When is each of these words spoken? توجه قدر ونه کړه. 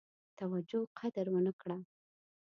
توجه 0.39 0.81
قدر 0.99 1.25
ونه 1.33 1.51
کړه. 1.61 1.77